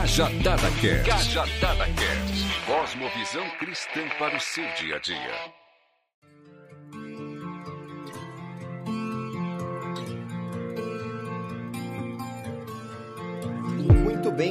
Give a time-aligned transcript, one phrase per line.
[0.00, 1.04] Cajadada Cast.
[1.04, 2.64] Cajadada Cast.
[2.64, 5.59] Cosmovisão cristã para o seu dia a dia.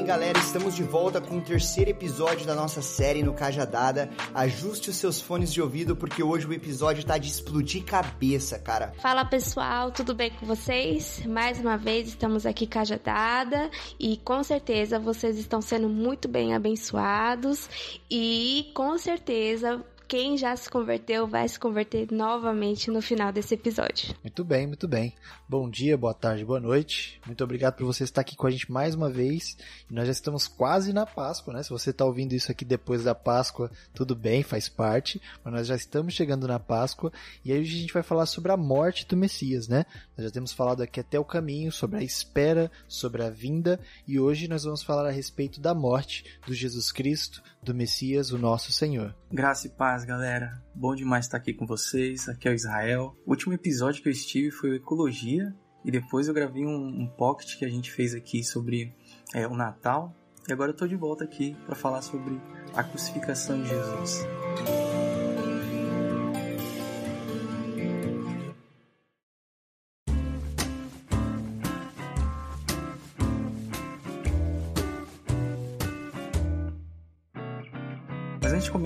[0.09, 4.09] Galera, estamos de volta com o terceiro episódio da nossa série no Cajadada.
[4.33, 8.91] Ajuste os seus fones de ouvido porque hoje o episódio tá de explodir cabeça, cara.
[8.97, 11.23] Fala pessoal, tudo bem com vocês?
[11.27, 17.69] Mais uma vez estamos aqui Cajadada e com certeza vocês estão sendo muito bem abençoados
[18.09, 24.15] e com certeza quem já se converteu vai se converter novamente no final desse episódio.
[24.23, 25.13] Muito bem, muito bem.
[25.47, 27.21] Bom dia, boa tarde, boa noite.
[27.27, 29.55] Muito obrigado por você estar aqui com a gente mais uma vez.
[29.87, 31.61] nós já estamos quase na Páscoa, né?
[31.61, 35.21] Se você está ouvindo isso aqui depois da Páscoa, tudo bem, faz parte.
[35.43, 37.13] Mas nós já estamos chegando na Páscoa
[37.45, 39.85] e aí hoje a gente vai falar sobre a morte do Messias, né?
[40.17, 44.19] Nós já temos falado aqui até o caminho, sobre a espera, sobre a vinda e
[44.19, 48.71] hoje nós vamos falar a respeito da morte do Jesus Cristo, do Messias, o nosso
[48.71, 49.13] Senhor.
[49.31, 50.61] Graça e paz, galera.
[50.73, 52.27] Bom demais estar aqui com vocês.
[52.29, 53.15] Aqui é o Israel.
[53.25, 57.07] O último episódio que eu estive foi o Ecologia e depois eu gravei um, um
[57.07, 58.93] pocket que a gente fez aqui sobre
[59.33, 60.15] é, o Natal.
[60.47, 62.39] E agora eu tô de volta aqui para falar sobre
[62.73, 64.38] a crucificação de Jesus.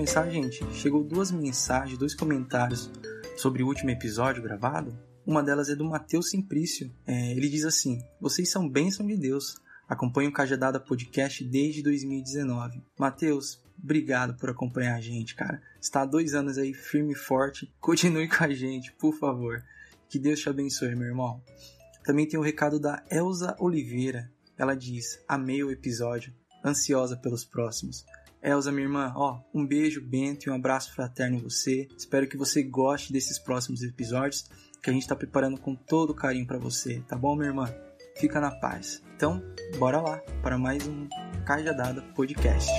[0.04, 2.90] Começar, gente, chegou duas mensagens, dois comentários
[3.38, 4.94] sobre o último episódio gravado.
[5.26, 6.94] Uma delas é do Matheus Simplício.
[7.06, 9.56] É, ele diz assim: Vocês são bênção de Deus.
[9.88, 12.82] Acompanho o Cajadada Podcast desde 2019.
[12.98, 15.62] Matheus, obrigado por acompanhar a gente, cara.
[15.80, 17.72] Está há dois anos aí firme e forte.
[17.80, 19.64] Continue com a gente, por favor.
[20.10, 21.42] Que Deus te abençoe, meu irmão.
[22.04, 24.30] Também tem o recado da Elza Oliveira.
[24.58, 28.04] Ela diz: Amei o episódio, ansiosa pelos próximos.
[28.44, 31.88] Elza, minha irmã, ó, um beijo, Bento, e um abraço fraterno em você.
[31.96, 34.44] Espero que você goste desses próximos episódios
[34.82, 37.74] que a gente tá preparando com todo carinho para você, tá bom, minha irmã?
[38.16, 39.02] Fica na paz.
[39.16, 39.42] Então,
[39.78, 41.08] bora lá para mais um
[41.46, 42.70] Cajadada Podcast.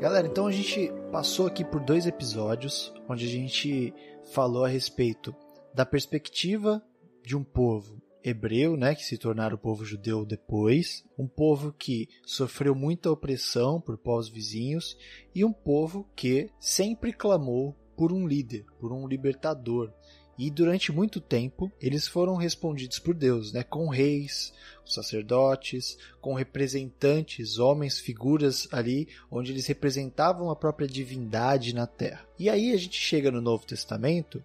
[0.00, 3.94] Galera, então a gente passou aqui por dois episódios onde a gente
[4.32, 5.32] falou a respeito
[5.72, 6.82] da perspectiva
[7.24, 12.08] de um povo hebreu, né, que se tornaram o povo judeu depois, um povo que
[12.24, 14.96] sofreu muita opressão por povos vizinhos
[15.34, 19.92] e um povo que sempre clamou por um líder, por um libertador.
[20.38, 24.52] E durante muito tempo eles foram respondidos por Deus, né, com reis,
[24.84, 32.26] sacerdotes, com representantes, homens, figuras ali, onde eles representavam a própria divindade na terra.
[32.38, 34.42] E aí a gente chega no Novo Testamento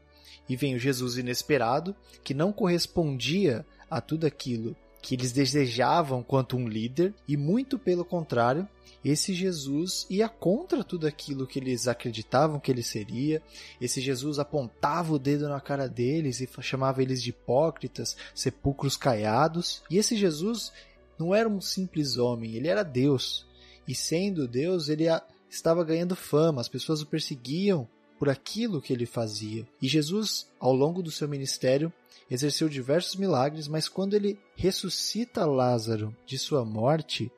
[0.50, 6.58] e vem o Jesus inesperado, que não correspondia a tudo aquilo que eles desejavam quanto
[6.58, 8.68] um líder, e muito pelo contrário,
[9.04, 13.42] esse Jesus ia contra tudo aquilo que eles acreditavam que ele seria.
[13.80, 19.82] Esse Jesus apontava o dedo na cara deles e chamava eles de hipócritas, sepulcros caiados.
[19.90, 20.74] E esse Jesus
[21.18, 23.48] não era um simples homem, ele era Deus.
[23.88, 25.06] E sendo Deus, ele
[25.50, 27.88] estava ganhando fama, as pessoas o perseguiam
[28.20, 29.66] por aquilo que ele fazia.
[29.82, 31.92] E Jesus, ao longo do seu ministério,
[32.30, 37.32] exerceu diversos milagres, mas quando ele ressuscita Lázaro de sua morte,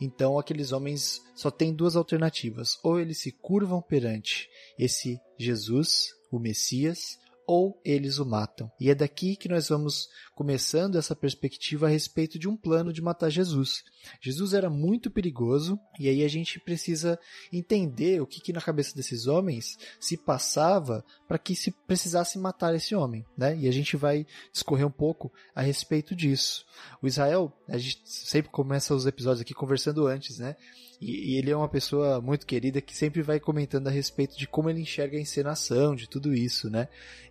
[0.00, 4.48] então aqueles homens só têm duas alternativas: ou eles se curvam perante
[4.78, 8.70] esse Jesus, o Messias, ou eles o matam.
[8.80, 13.02] E é daqui que nós vamos começando essa perspectiva a respeito de um plano de
[13.02, 13.82] matar Jesus.
[14.20, 17.18] Jesus era muito perigoso e aí a gente precisa
[17.52, 22.74] entender o que, que na cabeça desses homens se passava para que se precisasse matar
[22.74, 23.56] esse homem, né?
[23.56, 26.64] E a gente vai discorrer um pouco a respeito disso.
[27.00, 30.56] O Israel, a gente sempre começa os episódios aqui conversando antes, né?
[31.02, 34.46] E, e, ele é uma pessoa muito querida que sempre vai comentando a respeito de
[34.46, 36.86] como ele enxerga a encenação, de tudo isso, né?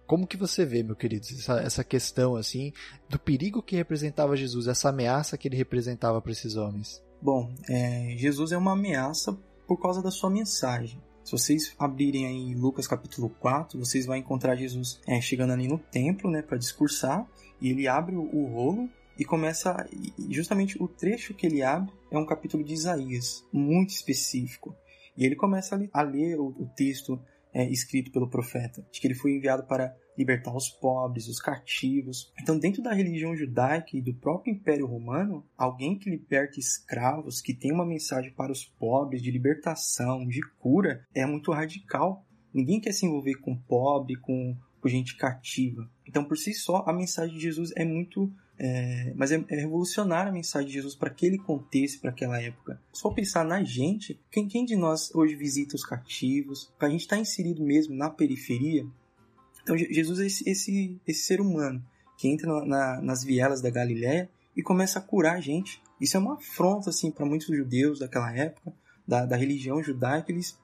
[0.05, 2.73] Como que você vê, meu querido, essa, essa questão, assim,
[3.07, 7.01] do perigo que representava Jesus, essa ameaça que ele representava para esses homens?
[7.21, 11.01] Bom, é, Jesus é uma ameaça por causa da sua mensagem.
[11.23, 15.77] Se vocês abrirem aí Lucas capítulo 4, vocês vão encontrar Jesus é, chegando ali no
[15.77, 17.25] templo, né, para discursar,
[17.61, 19.87] e ele abre o, o rolo e começa
[20.29, 24.75] justamente o trecho que ele abre é um capítulo de Isaías muito específico
[25.17, 27.19] e ele começa a ler o, o texto
[27.53, 32.31] é, escrito pelo profeta de que ele foi enviado para libertar os pobres, os cativos.
[32.41, 37.53] Então, dentro da religião judaica e do próprio Império Romano, alguém que liberta escravos, que
[37.53, 42.25] tem uma mensagem para os pobres de libertação, de cura, é muito radical.
[42.53, 45.87] Ninguém quer se envolver com pobre, com por gente cativa.
[46.07, 50.29] Então, por si só, a mensagem de Jesus é muito é, mas é, é revolucionária
[50.29, 52.79] a mensagem de Jesus para aquele contexto, para aquela época.
[52.93, 57.17] Só pensar na gente, quem, quem de nós hoje visita os cativos, a gente está
[57.17, 58.85] inserido mesmo na periferia.
[59.63, 61.83] Então Jesus é esse, esse, esse ser humano
[62.15, 65.81] que entra na, na, nas vielas da Galiléia e começa a curar a gente.
[65.99, 68.71] Isso é uma afronta assim para muitos judeus daquela época,
[69.07, 70.31] da, da religião judaica.
[70.31, 70.55] Eles,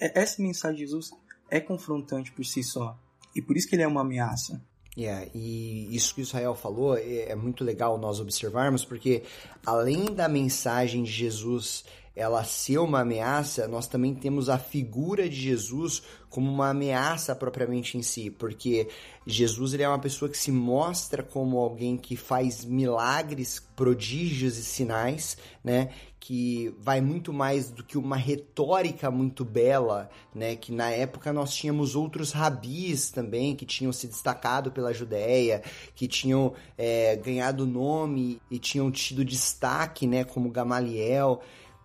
[0.00, 1.12] é, essa mensagem de Jesus
[1.48, 2.98] é confrontante por si só
[3.32, 4.60] e por isso que ele é uma ameaça.
[4.96, 9.24] Yeah, e isso que Israel falou é, é muito legal nós observarmos, porque
[9.66, 11.84] além da mensagem de Jesus
[12.16, 17.96] ela ser uma ameaça, nós também temos a figura de Jesus como uma ameaça propriamente
[17.96, 18.88] em si, porque
[19.26, 24.64] Jesus ele é uma pessoa que se mostra como alguém que faz milagres, prodígios e
[24.64, 25.90] sinais, né?
[26.18, 30.56] Que vai muito mais do que uma retórica muito bela, né?
[30.56, 35.62] Que na época nós tínhamos outros rabis também que tinham se destacado pela Judéia,
[35.94, 40.24] que tinham é, ganhado nome e tinham tido destaque, né?
[40.24, 41.40] Como Gamaliel.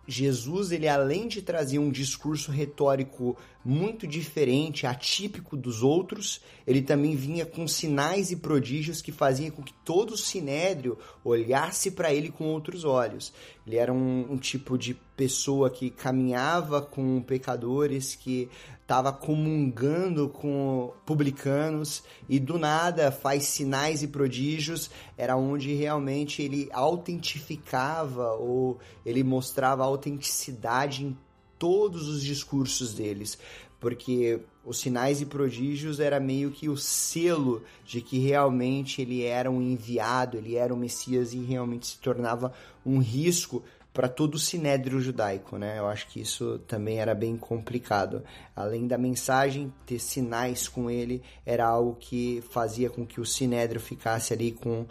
[0.06, 7.14] Jesus, ele além de trazer um discurso retórico muito diferente, atípico dos outros, ele também
[7.14, 12.30] vinha com sinais e prodígios que faziam com que todo o sinédrio olhasse para ele
[12.30, 13.32] com outros olhos.
[13.66, 18.48] Ele era um, um, tipo de pessoa que caminhava com pecadores, que
[18.80, 26.68] estava comungando com publicanos e do nada faz sinais e prodígios, era onde realmente ele
[26.72, 31.16] autentificava ou ele mostrava autenticidade em
[31.60, 33.38] todos os discursos deles,
[33.78, 39.50] porque os sinais e prodígios era meio que o selo de que realmente ele era
[39.50, 42.52] um enviado, ele era um Messias e realmente se tornava
[42.84, 43.62] um risco
[43.92, 45.78] para todo o sinédrio judaico, né?
[45.78, 48.22] Eu acho que isso também era bem complicado.
[48.56, 53.80] Além da mensagem, ter sinais com ele era algo que fazia com que o sinédrio
[53.80, 54.86] ficasse ali com,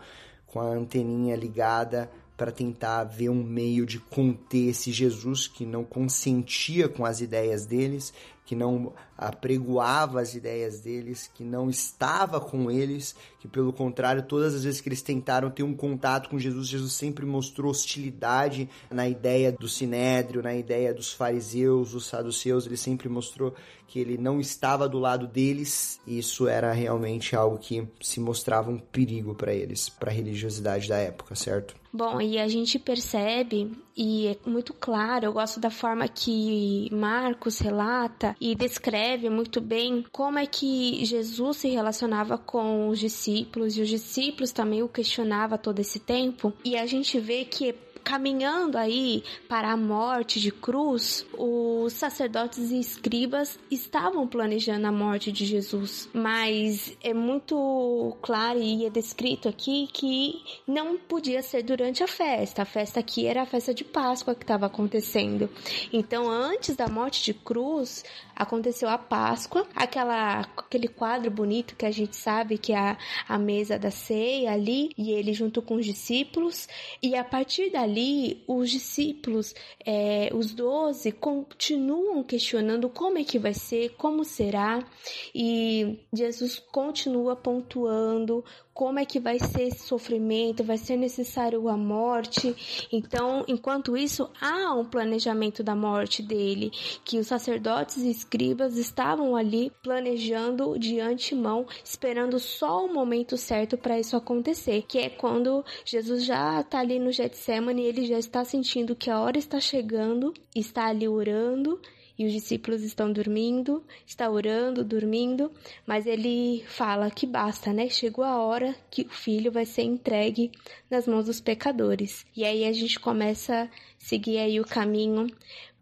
[0.45, 5.83] com a anteninha ligada para tentar ver um meio de conter esse Jesus que não
[5.83, 8.13] consentia com as ideias deles,
[8.45, 14.55] que não apregoava as ideias deles, que não estava com eles, que pelo contrário, todas
[14.55, 19.09] as vezes que eles tentaram ter um contato com Jesus, Jesus sempre mostrou hostilidade na
[19.09, 23.53] ideia do sinédrio, na ideia dos fariseus, dos saduceus, ele sempre mostrou
[23.87, 28.69] que ele não estava do lado deles, e isso era realmente algo que se mostrava
[28.69, 31.75] um perigo para eles, para a religiosidade da época, certo?
[31.91, 37.57] Bom, e a gente percebe, e é muito claro, eu gosto da forma que Marcos
[37.57, 43.81] relata e descreve muito bem como é que Jesus se relacionava com os discípulos, e
[43.81, 47.75] os discípulos também o questionava todo esse tempo, e a gente vê que
[48.09, 55.31] caminhando aí para a morte de cruz, os sacerdotes e escribas estavam planejando a morte
[55.31, 62.03] de Jesus, mas é muito claro e é descrito aqui que não podia ser durante
[62.03, 62.63] a festa.
[62.63, 65.49] A festa aqui era a festa de Páscoa que estava acontecendo.
[65.93, 68.03] Então, antes da morte de cruz,
[68.39, 73.37] aconteceu a Páscoa, aquela aquele quadro bonito que a gente sabe que é a, a
[73.37, 76.67] mesa da ceia ali, e ele junto com os discípulos,
[77.03, 79.53] e a partir dali ali os discípulos,
[79.85, 84.85] é, os doze, continuam questionando como é que vai ser, como será,
[85.33, 88.43] e Jesus continua pontuando
[88.79, 92.87] como é que vai ser esse sofrimento, vai ser necessário a morte.
[92.89, 96.71] Então, enquanto isso, há um planejamento da morte dele,
[97.03, 103.77] que os sacerdotes e escribas estavam ali planejando de antemão, esperando só o momento certo
[103.77, 108.45] para isso acontecer, que é quando Jesus já está ali no Getsemane, ele já está
[108.45, 111.81] sentindo que a hora está chegando, está ali orando
[112.19, 115.49] e os discípulos estão dormindo, está orando, dormindo,
[115.87, 117.87] mas ele fala que basta, né?
[117.87, 120.51] Chegou a hora que o filho vai ser entregue
[120.91, 122.25] nas mãos dos pecadores.
[122.35, 125.27] E aí a gente começa a seguir aí o caminho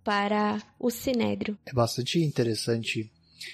[0.04, 1.58] para o sinédrio.
[1.66, 3.12] É bastante interessante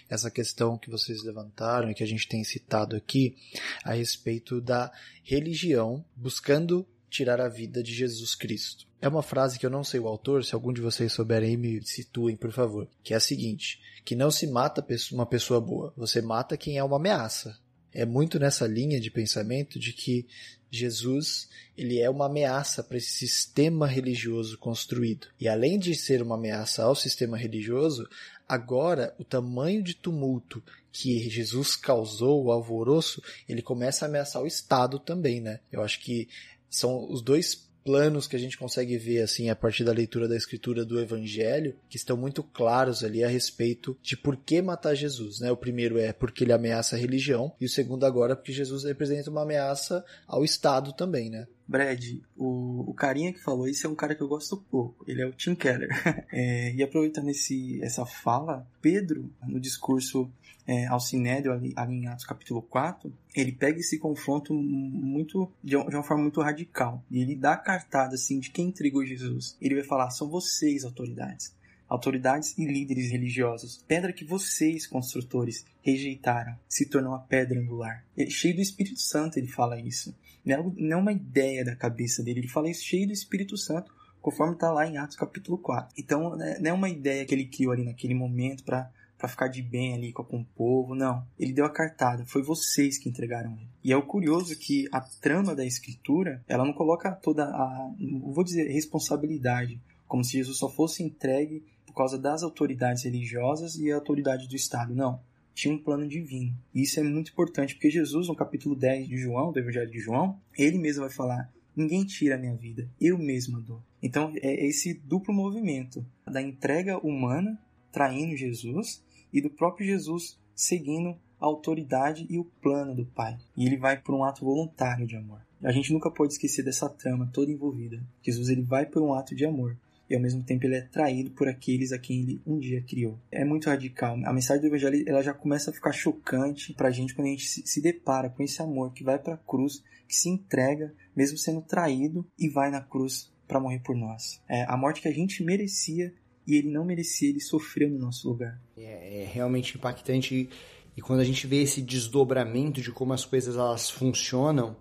[0.10, 3.38] essa questão que vocês levantaram e que a gente tem citado aqui
[3.84, 4.92] a respeito da
[5.24, 8.88] religião buscando tirar a vida de Jesus Cristo.
[9.00, 11.82] É uma frase que eu não sei o autor, se algum de vocês souberem me
[11.86, 12.88] situem, por favor.
[13.04, 16.84] Que é a seguinte: que não se mata uma pessoa boa, você mata quem é
[16.84, 17.58] uma ameaça.
[17.94, 20.26] É muito nessa linha de pensamento de que
[20.72, 25.28] Jesus ele é uma ameaça para esse sistema religioso construído.
[25.40, 28.10] E além de ser uma ameaça ao sistema religioso,
[28.50, 34.48] agora o tamanho de tumulto que Jesus causou, o alvoroço, ele começa a ameaçar o
[34.48, 35.60] Estado também, né?
[35.72, 36.28] Eu acho que
[36.74, 40.38] são os dois planos que a gente consegue ver assim a partir da leitura da
[40.38, 45.40] escritura do evangelho que estão muito claros ali a respeito de por que matar Jesus,
[45.40, 45.52] né?
[45.52, 49.30] O primeiro é porque ele ameaça a religião e o segundo agora porque Jesus representa
[49.30, 51.48] uma ameaça ao Estado também, né?
[51.68, 52.04] Brad,
[52.36, 55.06] o, o carinha que falou isso é um cara que eu gosto pouco.
[55.08, 55.90] Ele é o Tim Keller.
[56.32, 60.30] é, e aproveitando esse, essa fala, Pedro, no discurso
[60.66, 65.76] é, ao Sinédrio, ali, ali, em Atos capítulo 4, ele pega esse confronto muito de
[65.76, 67.04] uma forma muito radical.
[67.12, 69.58] E ele dá cartada assim, de quem entregou Jesus.
[69.62, 71.54] Ele vai falar: são vocês, autoridades
[71.94, 73.84] autoridades e líderes religiosos.
[73.88, 78.04] Pedra que vocês, construtores, rejeitaram, se tornou a pedra angular.
[78.18, 80.16] É cheio do Espírito Santo ele fala isso.
[80.44, 84.56] Não é uma ideia da cabeça dele, ele fala isso cheio do Espírito Santo, conforme
[84.56, 85.94] está lá em Atos capítulo 4.
[85.98, 88.90] Então, né, não é uma ideia que ele criou ali naquele momento para
[89.24, 91.26] para ficar de bem ali com, o povo, não.
[91.40, 93.70] Ele deu a cartada, foi vocês que entregaram ele.
[93.82, 97.90] E é o curioso que a trama da escritura, ela não coloca toda a,
[98.22, 103.90] vou dizer responsabilidade, como se Jesus só fosse entregue por causa das autoridades religiosas e
[103.90, 105.22] a autoridade do Estado, não
[105.54, 106.54] tinha um plano divino.
[106.76, 110.00] E isso é muito importante, porque Jesus, no capítulo 10 de João, do Evangelho de
[110.00, 113.82] João, ele mesmo vai falar: Ninguém tira a minha vida, eu mesmo dou.
[114.02, 117.58] Então é esse duplo movimento da entrega humana,
[117.90, 119.02] traindo Jesus,
[119.34, 123.38] e do próprio Jesus seguindo a autoridade e o plano do Pai.
[123.58, 125.42] E ele vai por um ato voluntário de amor.
[125.62, 128.02] A gente nunca pode esquecer dessa trama toda envolvida.
[128.22, 129.78] Jesus ele vai por um ato de amor
[130.10, 133.18] e ao mesmo tempo ele é traído por aqueles a quem ele um dia criou.
[133.32, 134.18] É muito radical.
[134.26, 137.46] A mensagem do evangelho ela já começa a ficar chocante pra gente quando a gente
[137.46, 141.62] se depara com esse amor que vai para a cruz, que se entrega, mesmo sendo
[141.62, 144.42] traído, e vai na cruz para morrer por nós.
[144.48, 146.14] É a morte que a gente merecia
[146.46, 148.60] e ele não merecia, ele sofreu no nosso lugar.
[148.78, 150.50] É, é realmente impactante
[150.96, 154.76] e quando a gente vê esse desdobramento de como as coisas elas funcionam,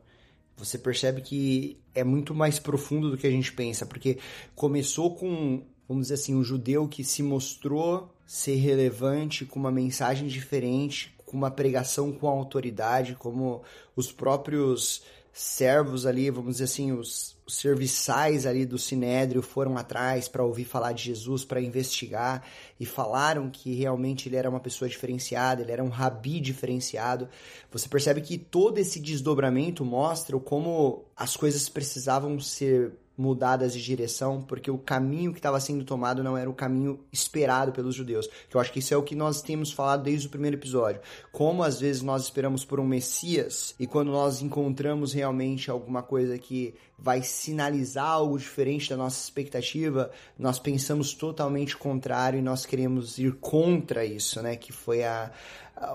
[0.57, 4.19] você percebe que é muito mais profundo do que a gente pensa, porque
[4.55, 10.29] começou com, vamos dizer assim, um judeu que se mostrou ser relevante, com uma mensagem
[10.29, 13.63] diferente, com uma pregação com autoridade, como
[13.97, 15.03] os próprios
[15.33, 20.93] servos ali, vamos dizer assim, os, serviçais ali do Sinédrio foram atrás para ouvir falar
[20.93, 22.43] de Jesus, para investigar
[22.79, 27.29] e falaram que realmente ele era uma pessoa diferenciada, ele era um rabi diferenciado.
[27.71, 34.43] Você percebe que todo esse desdobramento mostra como as coisas precisavam ser mudadas de direção,
[34.43, 38.29] porque o caminho que estava sendo tomado não era o caminho esperado pelos judeus.
[38.49, 41.01] Que eu acho que isso é o que nós temos falado desde o primeiro episódio.
[41.31, 46.39] Como às vezes nós esperamos por um Messias e quando nós encontramos realmente alguma coisa
[46.39, 53.19] que vai sinalizar algo diferente da nossa expectativa, nós pensamos totalmente contrário e nós queremos
[53.19, 54.55] ir contra isso, né?
[54.55, 55.33] Que foi a,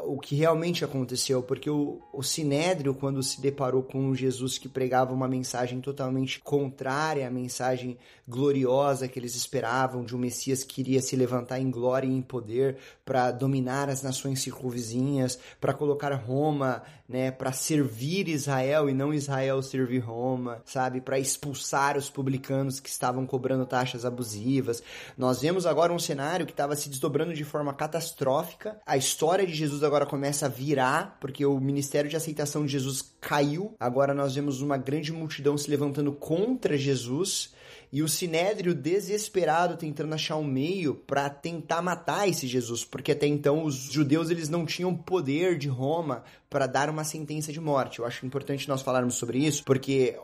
[0.03, 5.13] o que realmente aconteceu, porque o, o Sinédrio, quando se deparou com Jesus que pregava
[5.13, 7.97] uma mensagem totalmente contrária à mensagem
[8.27, 12.21] gloriosa que eles esperavam, de um Messias que iria se levantar em glória e em
[12.21, 19.13] poder para dominar as nações circunvizinhas, para colocar Roma, né, para servir Israel e não
[19.13, 24.81] Israel servir Roma, sabe, para expulsar os publicanos que estavam cobrando taxas abusivas.
[25.17, 28.79] Nós vemos agora um cenário que estava se desdobrando de forma catastrófica.
[28.85, 33.13] A história de Jesus agora começa a virar, porque o ministério de aceitação de Jesus
[33.19, 33.75] caiu.
[33.79, 37.55] Agora nós vemos uma grande multidão se levantando contra Jesus
[37.91, 43.27] e o Sinédrio desesperado tentando achar um meio para tentar matar esse Jesus, porque até
[43.27, 47.99] então os judeus eles não tinham poder de Roma para dar uma sentença de morte.
[47.99, 50.17] Eu acho importante nós falarmos sobre isso, porque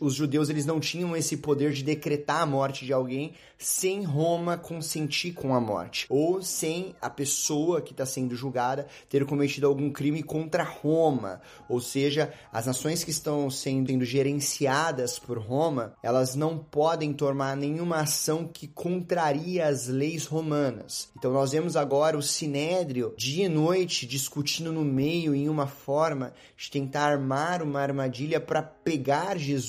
[0.00, 4.56] os judeus eles não tinham esse poder de decretar a morte de alguém sem Roma
[4.56, 6.06] consentir com a morte.
[6.08, 11.80] Ou sem a pessoa que está sendo julgada ter cometido algum crime contra Roma, ou
[11.80, 18.46] seja, as nações que estão sendo gerenciadas por Roma, elas não podem tomar nenhuma ação
[18.46, 21.10] que contraria as leis romanas.
[21.16, 26.32] Então nós vemos agora o sinédrio dia e noite discutindo no meio em uma forma
[26.56, 29.67] de tentar armar uma armadilha para pegar Jesus,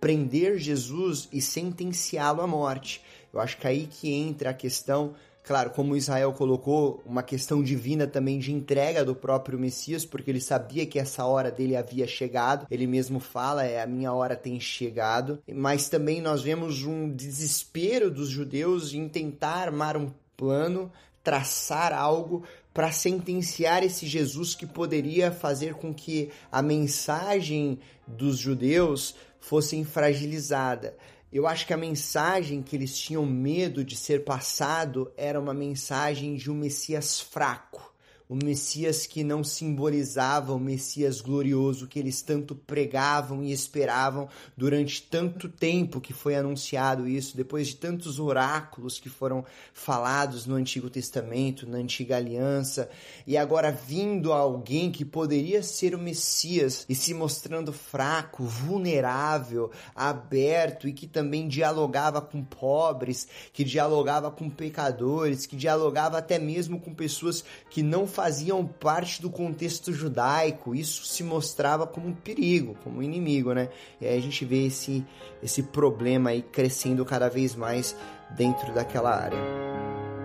[0.00, 3.02] prender Jesus e sentenciá-lo à morte.
[3.32, 8.06] Eu acho que aí que entra a questão, claro, como Israel colocou, uma questão divina
[8.06, 12.66] também de entrega do próprio Messias, porque ele sabia que essa hora dele havia chegado.
[12.70, 15.38] Ele mesmo fala, é a minha hora tem chegado.
[15.52, 20.90] Mas também nós vemos um desespero dos judeus em tentar armar um plano,
[21.22, 22.44] traçar algo
[22.76, 30.94] para sentenciar esse Jesus que poderia fazer com que a mensagem dos judeus fosse fragilizada.
[31.32, 36.34] Eu acho que a mensagem que eles tinham medo de ser passado era uma mensagem
[36.34, 37.94] de um Messias fraco,
[38.28, 45.02] o Messias que não simbolizava o Messias glorioso que eles tanto pregavam e esperavam durante
[45.02, 50.90] tanto tempo que foi anunciado isso, depois de tantos oráculos que foram falados no Antigo
[50.90, 52.88] Testamento, na Antiga Aliança,
[53.26, 60.88] e agora vindo alguém que poderia ser o Messias e se mostrando fraco, vulnerável, aberto
[60.88, 66.92] e que também dialogava com pobres, que dialogava com pecadores, que dialogava até mesmo com
[66.92, 70.74] pessoas que não faziam parte do contexto judaico.
[70.74, 73.68] Isso se mostrava como um perigo, como um inimigo, né?
[74.00, 75.04] E aí a gente vê esse,
[75.42, 77.94] esse problema aí crescendo cada vez mais
[78.34, 80.15] dentro daquela área.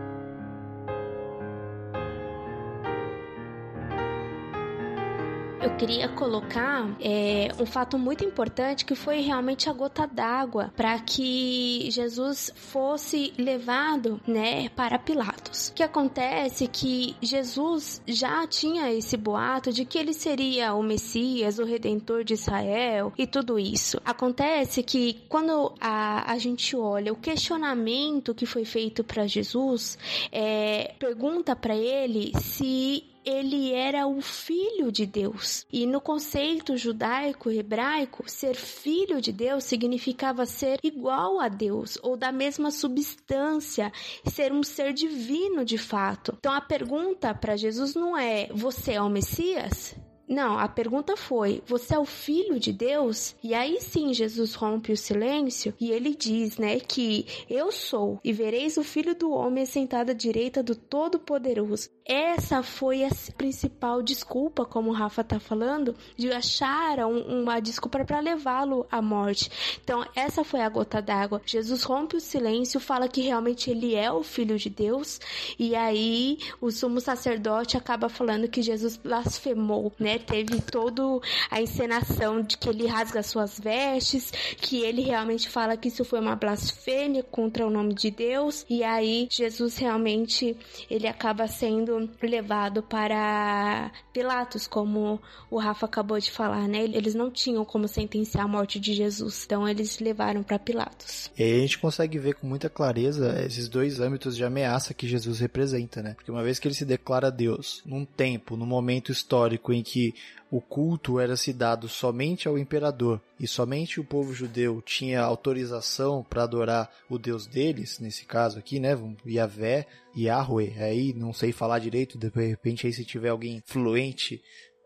[5.62, 10.98] Eu queria colocar é, um fato muito importante que foi realmente a gota d'água para
[11.00, 15.70] que Jesus fosse levado, né, para Pilatos.
[15.70, 20.82] O que acontece é que Jesus já tinha esse boato de que ele seria o
[20.82, 24.02] Messias, o Redentor de Israel e tudo isso.
[24.04, 29.98] Acontece que quando a, a gente olha o questionamento que foi feito para Jesus,
[30.32, 35.66] é, pergunta para ele se ele era o filho de Deus.
[35.72, 42.18] E no conceito judaico hebraico, ser filho de Deus significava ser igual a Deus ou
[42.18, 43.92] da mesma substância,
[44.26, 46.36] ser um ser divino de fato.
[46.40, 49.96] Então a pergunta para Jesus não é: você é o Messias?
[50.32, 53.36] Não, a pergunta foi: Você é o filho de Deus?
[53.44, 58.32] E aí sim Jesus rompe o silêncio e ele diz, né, que eu sou, e
[58.32, 61.90] vereis o filho do homem sentado à direita do Todo-Poderoso.
[62.06, 68.04] Essa foi a principal desculpa, como o Rafa tá falando, de achar um, uma desculpa
[68.04, 69.50] para levá-lo à morte.
[69.84, 71.42] Então, essa foi a gota d'água.
[71.46, 75.20] Jesus rompe o silêncio, fala que realmente ele é o filho de Deus,
[75.60, 80.18] e aí o sumo sacerdote acaba falando que Jesus blasfemou, né?
[80.18, 85.88] Teve todo a encenação de que ele rasga suas vestes, que ele realmente fala que
[85.88, 90.58] isso foi uma blasfêmia contra o nome de Deus, e aí Jesus realmente
[90.90, 91.91] ele acaba sendo
[92.22, 96.84] levado para Pilatos, como o Rafa acabou de falar, né?
[96.84, 101.32] Eles não tinham como sentenciar a morte de Jesus, então eles levaram para Pilatos.
[101.38, 105.08] E aí a gente consegue ver com muita clareza esses dois âmbitos de ameaça que
[105.08, 106.14] Jesus representa, né?
[106.14, 110.14] Porque uma vez que ele se declara Deus, num tempo, num momento histórico em que
[110.52, 116.24] o culto era se dado somente ao imperador e somente o povo judeu tinha autorização
[116.30, 118.90] para adorar o Deus deles, nesse caso aqui, né,
[119.26, 124.42] Yahvé, Yahweh, aí não sei falar direito, de repente aí se tiver alguém fluente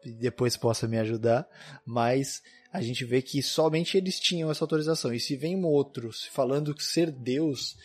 [0.05, 1.47] depois possa me ajudar,
[1.83, 5.13] mas a gente vê que somente eles tinham essa autorização.
[5.13, 7.75] E se vem um outro falando que ser Deus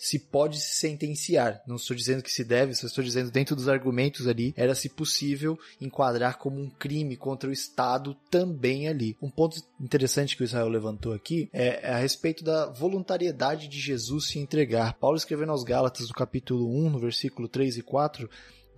[0.00, 1.60] se pode se sentenciar.
[1.66, 4.88] Não estou dizendo que se deve, só estou dizendo dentro dos argumentos ali, era se
[4.88, 9.14] possível enquadrar como um crime contra o Estado também ali.
[9.20, 13.78] Um ponto interessante que o Israel levantou aqui é, é a respeito da voluntariedade de
[13.78, 14.94] Jesus se entregar.
[14.94, 18.30] Paulo escrevendo aos Gálatas no capítulo 1, no versículo 3 e 4,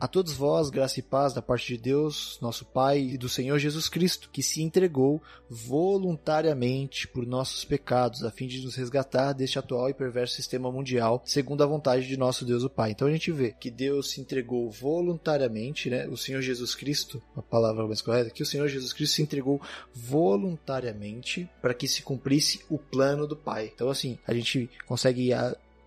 [0.02, 3.56] a todos vós, graça e paz da parte de Deus, nosso Pai e do Senhor
[3.60, 9.60] Jesus Cristo, que se entregou voluntariamente por nossos pecados, a fim de nos resgatar deste
[9.60, 12.90] atual e perverso sistema mundial, segundo a vontade de nosso Deus o Pai.
[12.90, 16.08] Então a gente vê que Deus se entregou voluntariamente, né?
[16.08, 19.60] O Senhor Jesus Cristo, a palavra mais correta, que o Senhor Jesus Cristo se entregou
[19.94, 23.70] voluntariamente para que se cumprisse o plano do Pai.
[23.72, 25.32] Então assim, a gente consegue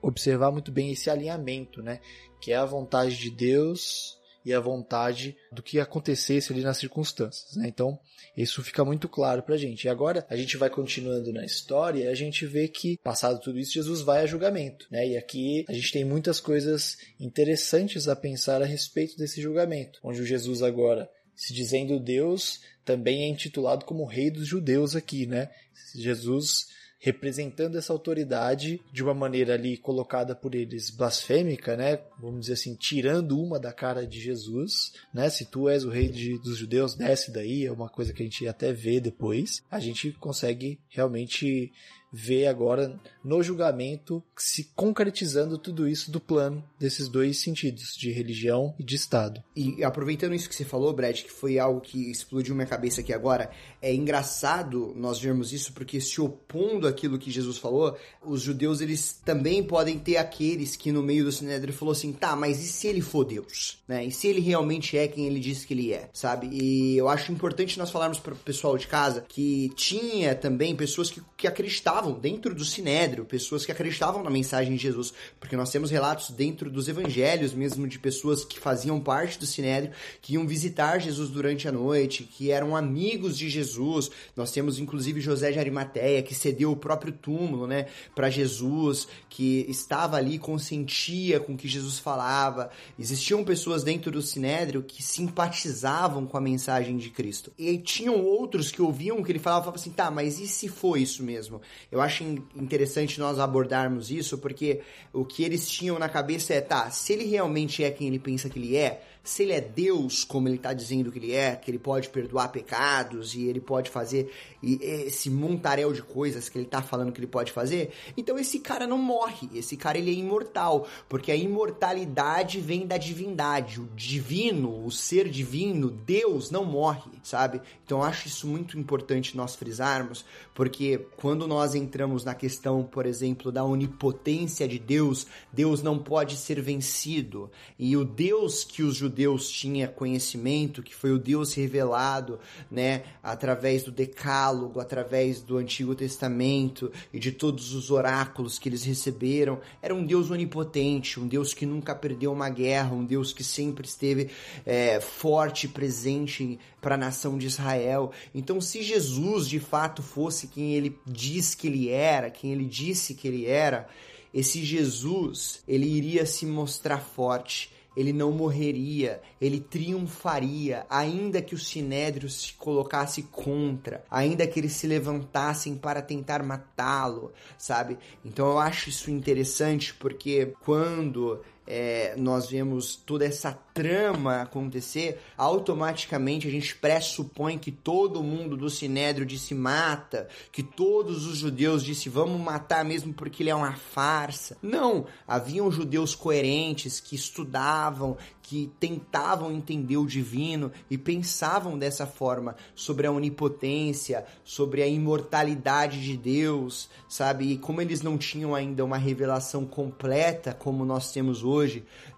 [0.07, 1.99] observar muito bem esse alinhamento, né?
[2.39, 7.55] Que é a vontade de Deus e a vontade do que acontecesse ali nas circunstâncias,
[7.55, 7.67] né?
[7.67, 7.99] Então,
[8.37, 9.85] isso fica muito claro pra gente.
[9.85, 13.57] E agora, a gente vai continuando na história e a gente vê que, passado tudo
[13.57, 15.07] isso, Jesus vai a julgamento, né?
[15.07, 20.21] E aqui a gente tem muitas coisas interessantes a pensar a respeito desse julgamento, onde
[20.21, 25.49] o Jesus agora, se dizendo Deus, também é intitulado como Rei dos Judeus aqui, né?
[25.95, 26.67] Jesus
[27.05, 31.99] representando essa autoridade de uma maneira ali colocada por eles blasfêmica, né?
[32.19, 35.29] Vamos dizer assim, tirando uma da cara de Jesus, né?
[35.29, 38.25] Se tu és o rei de, dos judeus, desce daí, é uma coisa que a
[38.25, 39.61] gente até vê depois.
[39.69, 41.71] A gente consegue realmente
[42.11, 48.75] vê agora no julgamento se concretizando tudo isso do plano desses dois sentidos, de religião
[48.77, 49.43] e de Estado.
[49.55, 53.11] E aproveitando isso que você falou, Brad, que foi algo que explodiu minha cabeça aqui
[53.11, 53.49] agora,
[53.81, 59.19] é engraçado nós vermos isso porque se opondo àquilo que Jesus falou, os judeus eles
[59.25, 62.87] também podem ter aqueles que no meio do Sinédrio falou assim, tá, mas e se
[62.87, 63.81] ele for Deus?
[63.87, 64.05] Né?
[64.05, 66.47] E se ele realmente é quem ele diz que ele é, sabe?
[66.51, 71.09] E eu acho importante nós falarmos para o pessoal de casa que tinha também pessoas
[71.09, 75.69] que, que acreditavam dentro do Sinédrio pessoas que acreditavam na mensagem de Jesus, porque nós
[75.69, 80.47] temos relatos dentro dos evangelhos mesmo de pessoas que faziam parte do sinédrio, que iam
[80.47, 84.09] visitar Jesus durante a noite, que eram amigos de Jesus.
[84.35, 89.65] Nós temos inclusive José de Arimateia, que cedeu o próprio túmulo, né, para Jesus, que
[89.69, 92.71] estava ali, consentia com o que Jesus falava.
[92.97, 97.51] Existiam pessoas dentro do sinédrio que simpatizavam com a mensagem de Cristo.
[97.57, 100.67] E tinham outros que ouviam o que ele falava falavam assim: tá, mas e se
[100.67, 101.61] foi isso mesmo?
[101.91, 102.23] Eu acho
[102.55, 104.81] interessante nós abordarmos isso, porque
[105.13, 108.49] o que eles tinham na cabeça é: tá, se ele realmente é quem ele pensa
[108.49, 111.71] que ele é, se ele é Deus, como ele está dizendo que ele é, que
[111.71, 116.81] ele pode perdoar pecados e ele pode fazer esse montaréu de coisas que ele está
[116.81, 120.87] falando que ele pode fazer, então esse cara não morre, esse cara ele é imortal,
[121.09, 127.61] porque a imortalidade vem da divindade, o divino, o ser divino, Deus não morre, sabe?
[127.83, 133.07] Então eu acho isso muito importante nós frisarmos, porque quando nós entramos na questão, por
[133.07, 138.95] exemplo, da onipotência de Deus, Deus não pode ser vencido, e o Deus que os
[138.95, 142.37] judeus Deus tinha conhecimento, que foi o Deus revelado,
[142.69, 148.83] né, através do Decálogo, através do Antigo Testamento e de todos os oráculos que eles
[148.83, 149.59] receberam.
[149.81, 153.87] Era um Deus onipotente, um Deus que nunca perdeu uma guerra, um Deus que sempre
[153.87, 154.29] esteve
[154.65, 158.11] é, forte presente para a nação de Israel.
[158.33, 163.15] Então, se Jesus de fato fosse quem ele diz que ele era, quem ele disse
[163.15, 163.87] que ele era,
[164.35, 171.59] esse Jesus, ele iria se mostrar forte, ele não morreria, ele triunfaria, ainda que o
[171.59, 177.97] sinédrio se colocasse contra, ainda que eles se levantassem para tentar matá-lo, sabe?
[178.23, 186.47] Então eu acho isso interessante porque quando é, nós vemos toda essa trama acontecer, automaticamente
[186.47, 192.07] a gente pressupõe que todo mundo do Sinédrio disse mata, que todos os judeus disse
[192.07, 194.57] vamos matar mesmo porque ele é uma farsa.
[194.61, 202.55] Não, haviam judeus coerentes que estudavam, que tentavam entender o divino e pensavam dessa forma
[202.75, 207.53] sobre a onipotência, sobre a imortalidade de Deus, sabe?
[207.53, 211.54] E como eles não tinham ainda uma revelação completa como nós temos hoje,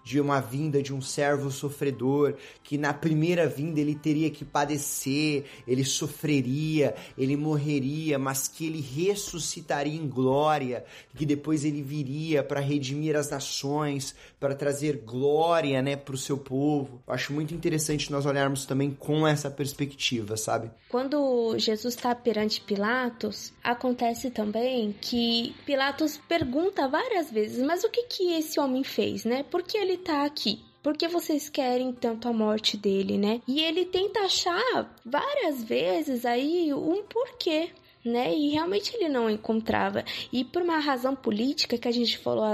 [0.04, 5.44] de uma vinda de um servo sofredor, que na primeira vinda ele teria que padecer,
[5.66, 12.60] ele sofreria, ele morreria, mas que ele ressuscitaria em glória, que depois ele viria para
[12.60, 17.02] redimir as nações, para trazer glória, né, para o seu povo.
[17.06, 20.70] Eu acho muito interessante nós olharmos também com essa perspectiva, sabe?
[20.88, 28.04] Quando Jesus está perante Pilatos, acontece também que Pilatos pergunta várias vezes, mas o que
[28.04, 29.44] que esse homem fez, né?
[29.44, 30.60] Por que ele tá aqui?
[30.82, 33.40] Por que vocês querem tanto a morte dele, né?
[33.46, 37.70] E ele tenta achar várias vezes aí um porquê
[38.04, 38.34] né?
[38.34, 40.04] E realmente ele não encontrava.
[40.32, 42.44] E por uma razão política que a gente falou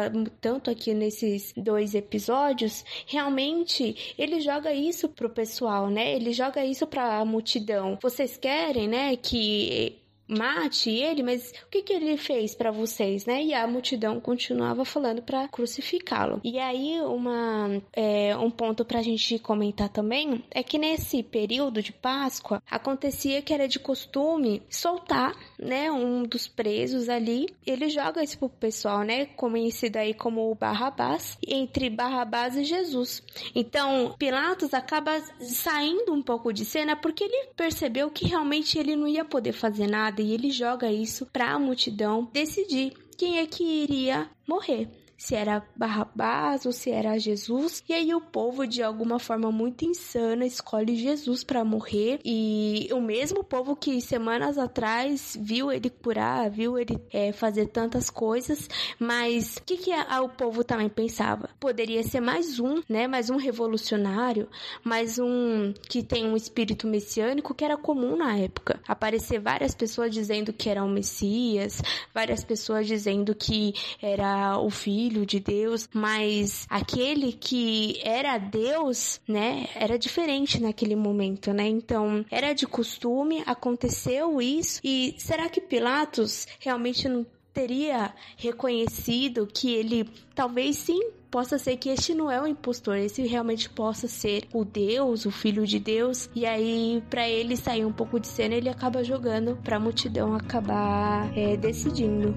[0.40, 6.14] tanto aqui nesses dois episódios, realmente ele joga isso pro pessoal, né?
[6.14, 7.98] Ele joga isso pra multidão.
[8.02, 13.42] Vocês querem, né, que mate ele, mas o que, que ele fez para vocês, né?
[13.42, 16.40] E a multidão continuava falando para crucificá-lo.
[16.42, 21.92] E aí, uma, é, um ponto pra gente comentar também é que nesse período de
[21.92, 27.54] Páscoa acontecia que era de costume soltar, né, um dos presos ali.
[27.66, 29.26] Ele joga isso pro pessoal, né?
[29.26, 33.22] Conhecido aí como Barrabás, entre Barrabás e Jesus.
[33.54, 39.06] Então, Pilatos acaba saindo um pouco de cena porque ele percebeu que realmente ele não
[39.06, 43.62] ia poder fazer nada e ele joga isso para a multidão decidir quem é que
[43.62, 44.88] iria morrer
[45.24, 47.82] se era Barrabás ou se era Jesus.
[47.88, 52.20] E aí o povo, de alguma forma muito insana, escolhe Jesus para morrer.
[52.22, 58.10] E o mesmo povo que semanas atrás viu ele curar, viu ele é, fazer tantas
[58.10, 61.48] coisas, mas o que, que a, a, o povo também pensava?
[61.58, 63.08] Poderia ser mais um, né?
[63.08, 64.46] Mais um revolucionário,
[64.84, 68.78] mais um que tem um espírito messiânico que era comum na época.
[68.86, 71.80] Aparecer várias pessoas dizendo que era o Messias,
[72.12, 79.20] várias pessoas dizendo que era o filho filho de Deus, mas aquele que era Deus,
[79.28, 81.68] né, era diferente naquele momento, né?
[81.68, 89.72] Então, era de costume, aconteceu isso, e será que Pilatos realmente não teria reconhecido que
[89.72, 94.44] ele talvez sim possa ser que este não é o impostor, esse realmente possa ser
[94.52, 98.54] o Deus, o filho de Deus, e aí para ele sair um pouco de cena,
[98.56, 102.34] ele acaba jogando para a multidão acabar é, decidindo.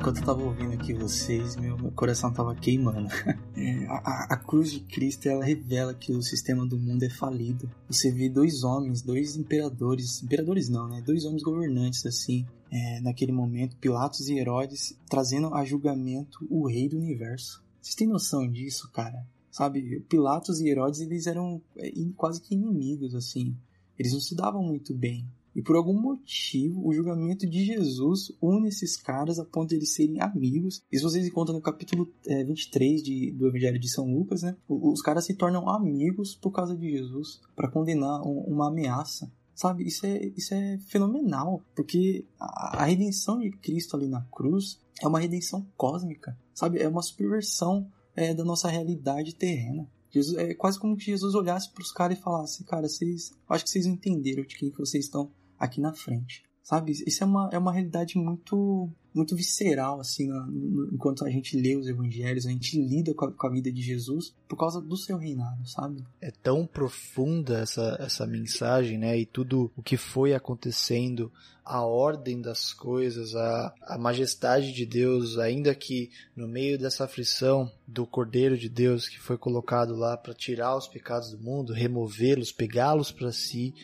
[0.00, 3.06] Enquanto eu tava ouvindo aqui vocês, meu, meu coração tava queimando.
[3.54, 7.70] É, a, a, cruz de Cristo, ela revela que o sistema do mundo é falido.
[7.86, 11.02] Você vê dois homens, dois imperadores, imperadores não, né?
[11.04, 16.88] Dois homens governantes, assim, é, naquele momento, Pilatos e Herodes, trazendo a julgamento o rei
[16.88, 17.62] do universo.
[17.82, 19.26] Vocês têm noção disso, cara?
[19.50, 23.54] Sabe, Pilatos e Herodes, eles eram é, quase que inimigos, assim.
[23.98, 25.28] Eles não se davam muito bem.
[25.54, 29.92] E por algum motivo, o julgamento de Jesus une esses caras a ponto de eles
[29.92, 30.82] serem amigos.
[30.90, 34.56] Isso vocês encontram no capítulo é, 23 de, do Evangelho de São Lucas, né?
[34.68, 39.30] Os caras se tornam amigos por causa de Jesus, para condenar um, uma ameaça.
[39.54, 44.80] Sabe, isso é, isso é fenomenal, porque a, a redenção de Cristo ali na cruz
[45.02, 46.78] é uma redenção cósmica, sabe?
[46.78, 47.86] É uma subversão
[48.16, 49.86] é, da nossa realidade terrena.
[50.10, 53.64] Jesus, é quase como que Jesus olhasse para os caras e falasse: Cara, vocês, acho
[53.64, 56.42] que vocês entenderam de quem que vocês estão aqui na frente.
[56.62, 56.92] Sabe?
[56.92, 61.74] Isso é uma, é uma realidade muito muito visceral, assim, no, enquanto a gente lê
[61.74, 64.96] os evangelhos, a gente lida com a, com a, vida de Jesus por causa do
[64.96, 66.04] seu reinado, sabe?
[66.20, 69.18] É tão profunda essa, essa mensagem, né?
[69.18, 71.32] E tudo o que foi acontecendo,
[71.64, 77.70] a ordem das coisas, a, a majestade de Deus, ainda que no meio dessa aflição
[77.86, 82.52] do Cordeiro de Deus que foi colocado lá para tirar os pecados do mundo, removê-los,
[82.52, 83.74] pegá-los para si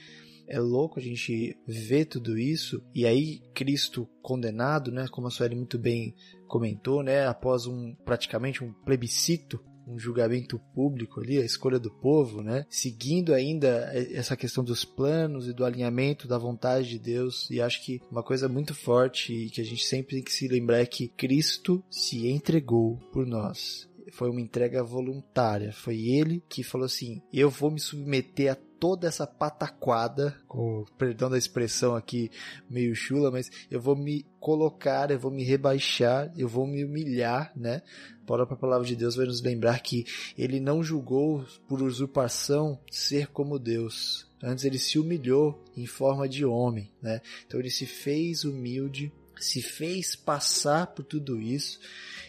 [0.49, 5.55] é louco a gente ver tudo isso e aí Cristo condenado, né, como a Sueli
[5.55, 6.15] muito bem
[6.47, 12.43] comentou, né, após um praticamente um plebiscito um julgamento público ali, a escolha do povo,
[12.43, 12.67] né?
[12.69, 17.49] Seguindo ainda essa questão dos planos e do alinhamento da vontade de Deus.
[17.51, 20.49] E acho que uma coisa muito forte e que a gente sempre tem que se
[20.49, 23.89] lembrar é que Cristo se entregou por nós.
[24.13, 25.73] Foi uma entrega voluntária.
[25.73, 31.31] Foi ele que falou assim: Eu vou me submeter a toda essa pataquada, com perdão
[31.31, 32.31] da expressão aqui
[32.69, 37.53] meio chula, mas eu vou me colocar, eu vou me rebaixar, eu vou me humilhar,
[37.57, 37.83] né?
[38.23, 40.05] A própria palavra de Deus vai nos lembrar que
[40.37, 44.27] ele não julgou por usurpação ser como Deus.
[44.43, 47.21] Antes ele se humilhou em forma de homem, né?
[47.47, 51.79] Então ele se fez humilde, se fez passar por tudo isso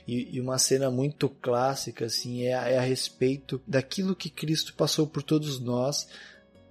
[0.07, 5.05] e, e uma cena muito clássica assim é, é a respeito daquilo que Cristo passou
[5.05, 6.07] por todos nós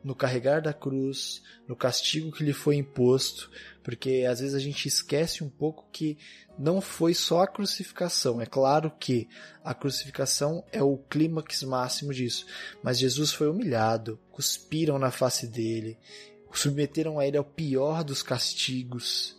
[0.07, 3.51] no carregar da cruz, no castigo que lhe foi imposto,
[3.83, 6.17] porque às vezes a gente esquece um pouco que
[6.57, 8.41] não foi só a crucificação.
[8.41, 9.29] É claro que
[9.65, 12.47] a crucificação é o clímax máximo disso,
[12.85, 15.99] mas Jesus foi humilhado, cuspiram na face dele,
[16.53, 19.37] submeteram a ele ao pior dos castigos,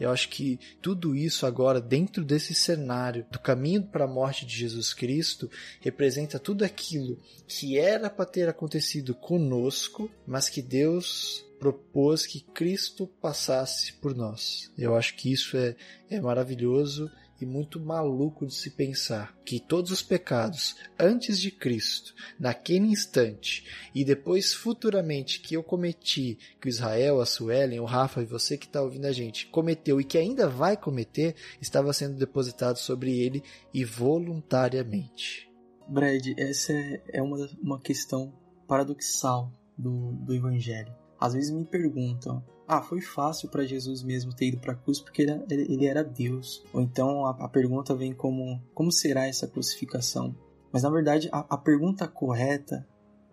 [0.00, 4.56] eu acho que tudo isso agora, dentro desse cenário do caminho para a morte de
[4.56, 12.26] Jesus Cristo, representa tudo aquilo que era para ter acontecido conosco, mas que Deus propôs
[12.26, 14.72] que Cristo passasse por nós.
[14.78, 15.76] Eu acho que isso é,
[16.08, 22.14] é maravilhoso e muito maluco de se pensar que todos os pecados antes de Cristo,
[22.38, 28.22] naquele instante, e depois futuramente que eu cometi, que o Israel, a Suelen, o Rafa
[28.22, 32.16] e você que está ouvindo a gente cometeu e que ainda vai cometer, estava sendo
[32.16, 35.50] depositado sobre ele e voluntariamente.
[35.88, 36.72] Brad, essa
[37.12, 38.32] é uma, uma questão
[38.68, 40.94] paradoxal do, do Evangelho.
[41.20, 45.00] Às vezes me perguntam, ah, foi fácil para Jesus mesmo ter ido para a cruz
[45.00, 46.64] porque ele, ele, era Deus.
[46.72, 50.34] Ou então a, a, pergunta vem como: como será essa crucificação?
[50.72, 52.86] Mas na verdade a, a pergunta correta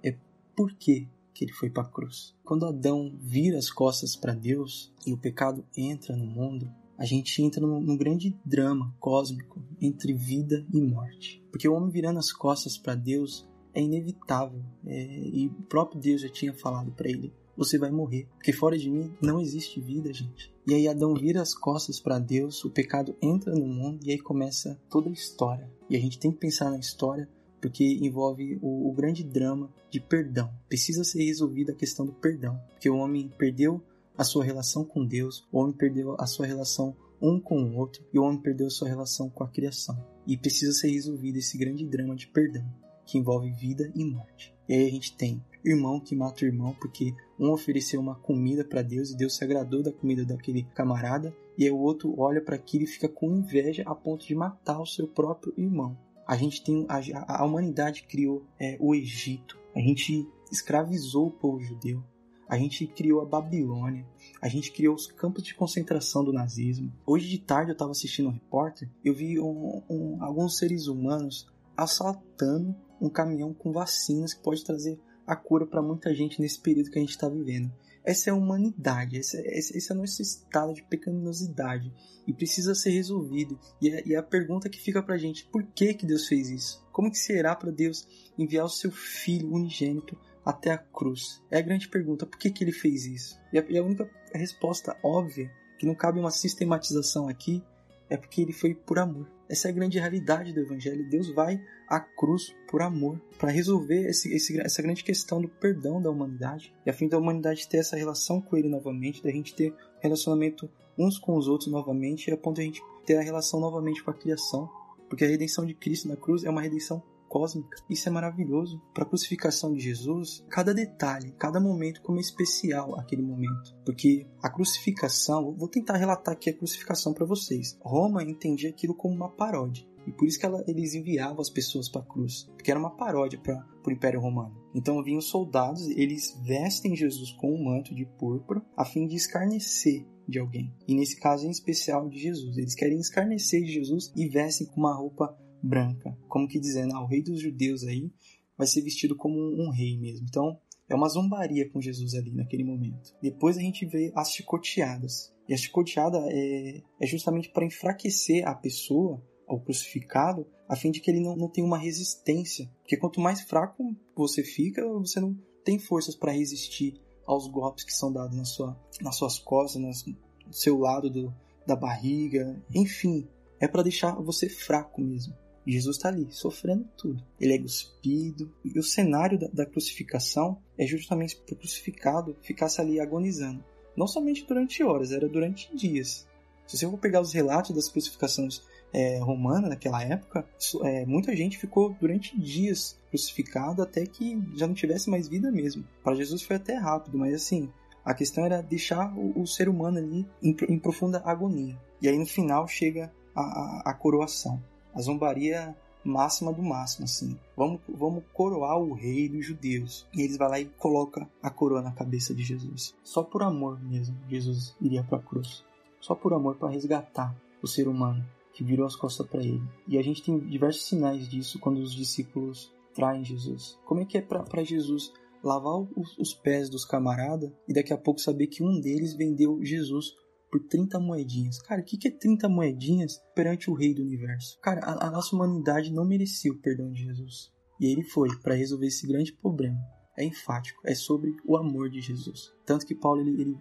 [0.04, 0.17] é
[0.56, 2.36] por que, que ele foi para a cruz?
[2.43, 7.39] Quando Adão vira as costas para Deus e o pecado entra no mundo, a gente
[7.39, 11.45] entra num, num, grande drama cósmico entre vida e morte.
[11.52, 14.63] Porque o homem virando as costas para Deus é inevitável.
[14.84, 18.28] É, e o próprio Deus já tinha falado para ele: você vai morrer.
[18.36, 20.54] Porque fora de mim não existe vida, gente.
[20.65, 24.20] E aí Adão vira as costas para Deus, o pecado entra no mundo e aí
[24.20, 25.70] começa toda a história.
[25.89, 27.28] E a gente tem que pensar na história
[27.60, 30.52] porque envolve o, o grande drama de perdão.
[30.70, 32.60] Precisa ser resolvida a questão do perdão.
[32.70, 33.82] Porque o homem perdeu
[34.17, 38.06] a sua relação com Deus, o homem perdeu a sua relação um com o outro
[38.13, 39.98] e o homem perdeu a sua relação com a criação.
[40.26, 42.65] E precisa ser resolvido esse grande drama de perdão,
[43.06, 44.54] que envolve vida e morte.
[44.67, 48.63] E aí a gente tem irmão que mata o irmão porque um ofereceu uma comida
[48.63, 52.41] para Deus e Deus se agradou da comida daquele camarada, e aí o outro olha
[52.41, 55.97] para aquilo e fica com inveja a ponto de matar o seu próprio irmão.
[56.28, 61.60] A gente tem a, a humanidade criou é, o Egito, a gente escravizou o povo
[61.62, 62.04] judeu,
[62.47, 64.06] a gente criou a Babilônia,
[64.41, 66.91] a gente criou os campos de concentração do nazismo.
[67.06, 71.47] Hoje de tarde eu estava assistindo um repórter, eu vi um, um, alguns seres humanos
[71.76, 76.90] assaltando um caminhão com vacinas que pode trazer a cura para muita gente nesse período
[76.90, 77.70] que a gente está vivendo.
[78.08, 81.92] Essa é a humanidade, esse, é o nosso estado de pecaminosidade
[82.26, 83.60] e precisa ser resolvido.
[83.82, 86.50] E é, e é a pergunta que fica pra gente: por que, que Deus fez
[86.50, 86.88] isso?
[86.94, 91.44] Como que será para Deus enviar o seu Filho unigênito até a cruz?
[91.52, 93.38] É a grande pergunta: por que, que ele fez isso?
[93.52, 97.62] E a, e a única resposta óbvia, que não cabe uma sistematização aqui,
[98.10, 99.30] é porque ele foi por amor.
[99.50, 101.10] Essa é a grande realidade do Evangelho.
[101.10, 106.02] Deus vai à cruz por amor, para resolver esse, esse, essa grande questão do perdão
[106.02, 109.56] da humanidade, e a fim da humanidade ter essa relação com Ele novamente, da gente
[109.56, 113.22] ter relacionamento uns com os outros novamente, e a ponto de a gente ter a
[113.22, 114.70] relação novamente com a criação.
[115.08, 117.78] Porque a redenção de Cristo na cruz é uma redenção cósmica.
[117.90, 118.82] Isso é maravilhoso.
[118.94, 123.76] Para a crucificação de Jesus, cada detalhe, cada momento como é especial aquele momento.
[123.86, 127.78] Porque a crucificação, vou tentar relatar aqui a crucificação para vocês.
[127.82, 129.86] Roma entendia aquilo como uma paródia.
[130.08, 132.96] E por isso que ela, eles enviavam as pessoas para a cruz, porque era uma
[132.96, 134.56] paródia para o Império Romano.
[134.74, 140.06] Então vinham soldados, eles vestem Jesus com um manto de púrpura a fim de escarnecer
[140.26, 140.74] de alguém.
[140.88, 144.80] E nesse caso em especial de Jesus, eles querem escarnecer de Jesus e vestem com
[144.80, 148.12] uma roupa branca, como que dizendo, ah, o rei dos judeus aí
[148.58, 150.26] vai ser vestido como um, rei mesmo.
[150.28, 153.15] Então, é uma zombaria com Jesus ali naquele momento.
[153.22, 155.34] Depois a gente vê as chicoteadas.
[155.48, 161.00] E a chicoteada é, é justamente para enfraquecer a pessoa, ao crucificado, a fim de
[161.00, 162.70] que ele não, não tenha uma resistência.
[162.82, 167.93] Porque quanto mais fraco você fica, você não tem forças para resistir aos golpes que
[167.93, 171.34] são dados na sua, nas suas costas, no seu lado do,
[171.65, 173.28] da barriga, enfim.
[173.60, 175.36] É para deixar você fraco mesmo.
[175.74, 177.22] Jesus está ali, sofrendo tudo.
[177.40, 178.52] Ele é cuspido.
[178.64, 183.64] E o cenário da, da crucificação é justamente para o crucificado ficasse ali agonizando.
[183.96, 186.28] Não somente durante horas, era durante dias.
[186.66, 188.62] Se você for pegar os relatos das crucificações
[188.94, 190.48] é, romanas naquela época,
[190.84, 195.86] é, muita gente ficou durante dias crucificado até que já não tivesse mais vida mesmo.
[196.04, 197.70] Para Jesus foi até rápido, mas assim,
[198.06, 201.78] a questão era deixar o, o ser humano ali em, em, profunda agonia.
[202.02, 204.62] E aí no final chega a, a, a coroação
[204.98, 207.38] a zombaria máxima do máximo, assim.
[207.56, 210.08] Vamos, vamos coroar o rei dos judeus.
[210.12, 212.96] E eles vai lá e coloca a coroa na cabeça de Jesus.
[213.04, 215.64] Só por amor mesmo, Jesus iria para a cruz.
[216.02, 219.62] Só por amor para resgatar o ser humano que virou as costas para ele.
[219.88, 223.78] E a gente tem diversos sinais disso quando os discípulos traem Jesus.
[223.86, 227.98] Como é que é para Jesus lavar os, os pés dos camaradas e daqui a
[227.98, 230.16] pouco saber que um deles vendeu Jesus
[230.52, 231.62] por 30 moedinhas.
[231.62, 234.58] Cara, o que, que é 30 moedinhas perante o Rei do Universo?
[234.62, 237.52] Cara, a, a nossa humanidade não merecia o perdão de Jesus.
[237.80, 239.78] E ele foi para resolver esse grande problema.
[240.18, 242.52] É enfático, é sobre o amor de Jesus.
[242.66, 243.58] Tanto que Paulo, ele, ele,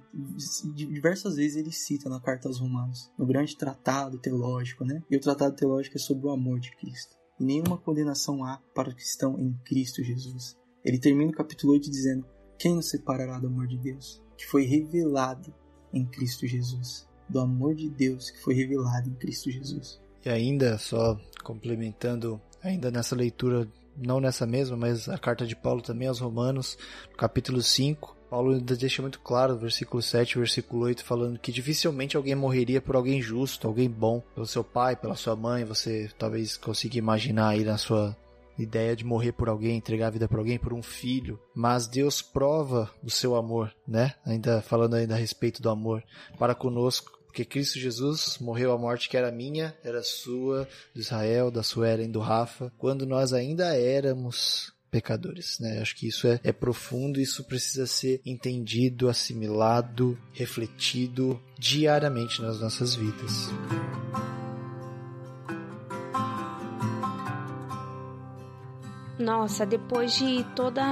[0.75, 5.03] diversas vezes, ele cita na carta aos Romanos, no grande tratado teológico, né?
[5.11, 7.15] E o tratado teológico é sobre o amor de Cristo.
[7.39, 10.57] E nenhuma condenação há para os que estão em Cristo Jesus.
[10.83, 12.27] Ele termina o capítulo 8 dizendo:
[12.59, 14.23] Quem nos separará do amor de Deus?
[14.39, 15.55] Que foi revelado
[15.97, 20.01] em Cristo Jesus, do amor de Deus que foi revelado em Cristo Jesus.
[20.25, 25.81] E ainda, só complementando, ainda nessa leitura, não nessa mesma, mas a carta de Paulo
[25.81, 26.77] também aos Romanos,
[27.11, 32.17] no capítulo 5, Paulo ainda deixa muito claro, versículo 7 versículo 8, falando que dificilmente
[32.17, 36.57] alguém morreria por alguém justo, alguém bom, pelo seu pai, pela sua mãe, você talvez
[36.57, 38.17] consiga imaginar aí na sua
[38.59, 42.23] ideia de morrer por alguém, entregar a vida por alguém, por um filho, mas Deus
[42.23, 44.15] prova o seu amor, né?
[44.25, 46.03] Ainda falando ainda a respeito do amor
[46.39, 51.51] para conosco, porque Cristo Jesus morreu a morte que era minha, era sua, do Israel,
[51.51, 55.81] da Suelen, do Rafa, quando nós ainda éramos pecadores, né?
[55.81, 62.95] Acho que isso é, é profundo, isso precisa ser entendido, assimilado, refletido diariamente nas nossas
[62.95, 63.51] vidas.
[69.19, 70.83] Nossa, depois de toda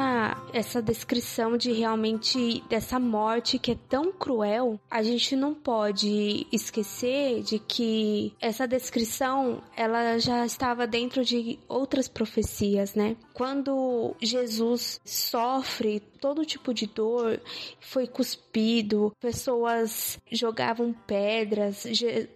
[0.52, 7.42] essa descrição de realmente dessa morte que é tão cruel, a gente não pode esquecer
[7.42, 13.16] de que essa descrição ela já estava dentro de outras profecias, né?
[13.34, 17.38] Quando Jesus sofre todo tipo de dor,
[17.80, 21.84] foi cuspido, pessoas jogavam pedras,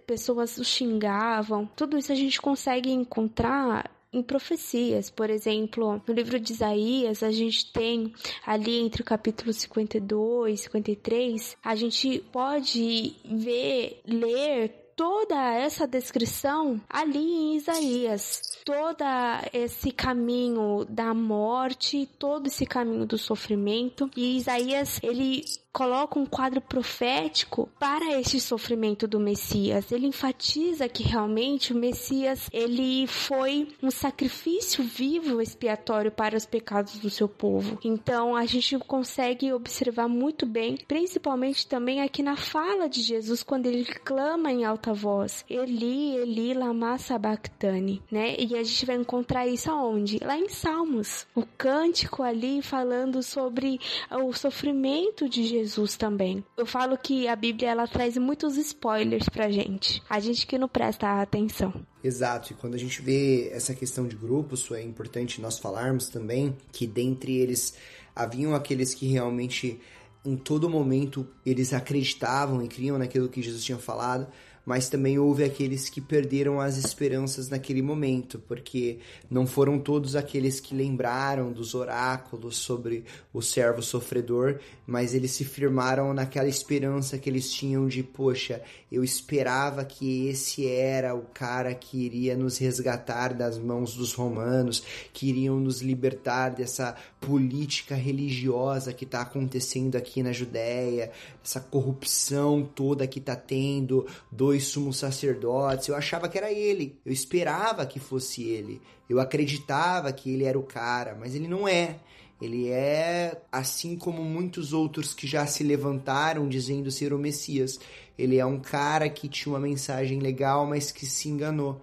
[0.07, 1.66] pessoas o xingavam.
[1.74, 5.11] Tudo isso a gente consegue encontrar em profecias.
[5.11, 8.12] Por exemplo, no livro de Isaías, a gente tem
[8.47, 16.80] ali entre o capítulo 52 e 53, a gente pode ver, ler toda essa descrição
[16.91, 19.05] ali em Isaías, todo
[19.53, 24.11] esse caminho da morte, todo esse caminho do sofrimento.
[24.16, 29.93] E Isaías, ele coloca um quadro profético para este sofrimento do Messias.
[29.93, 36.99] Ele enfatiza que realmente o Messias ele foi um sacrifício vivo expiatório para os pecados
[36.99, 37.79] do seu povo.
[37.85, 43.66] Então a gente consegue observar muito bem, principalmente também aqui na fala de Jesus quando
[43.66, 48.35] ele clama em alta voz: Eli, Eli, lama sabachthani, né?
[48.39, 50.19] E a gente vai encontrar isso aonde?
[50.23, 51.27] Lá em Salmos.
[51.35, 53.79] O cântico ali falando sobre
[54.11, 55.57] o sofrimento de Jesus
[55.96, 56.44] também.
[56.56, 60.02] Eu falo que a Bíblia ela traz muitos spoilers pra gente.
[60.09, 61.72] A gente que não presta atenção.
[62.02, 66.56] Exato, e quando a gente vê essa questão de grupos, é importante nós falarmos também
[66.72, 67.74] que dentre eles
[68.14, 69.80] haviam aqueles que realmente
[70.24, 74.26] em todo momento eles acreditavam e criam naquilo que Jesus tinha falado,
[74.69, 78.99] mas também houve aqueles que perderam as esperanças naquele momento, porque
[79.31, 83.03] não foram todos aqueles que lembraram dos oráculos sobre
[83.33, 88.61] o servo sofredor, mas eles se firmaram naquela esperança que eles tinham de, poxa,
[88.93, 94.83] eu esperava que esse era o cara que iria nos resgatar das mãos dos romanos,
[95.14, 101.11] que iriam nos libertar dessa política religiosa que está acontecendo aqui na Judéia,
[101.43, 105.88] essa corrupção toda que está tendo, dois sumos sacerdotes.
[105.88, 110.59] Eu achava que era ele, eu esperava que fosse ele, eu acreditava que ele era
[110.59, 111.96] o cara, mas ele não é.
[112.40, 117.80] Ele é assim como muitos outros que já se levantaram dizendo ser o Messias.
[118.16, 121.80] Ele é um cara que tinha uma mensagem legal, mas que se enganou.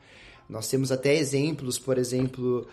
[0.47, 2.67] Nós temos até exemplos, por exemplo,